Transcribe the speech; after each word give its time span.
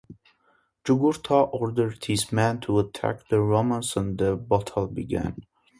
Jugurtha 0.83 1.43
ordered 1.53 2.03
his 2.05 2.31
men 2.31 2.59
to 2.61 2.79
attack 2.79 3.27
the 3.27 3.39
Romans 3.39 3.95
and 3.95 4.17
the 4.17 4.35
battle 4.35 4.87
began. 4.87 5.43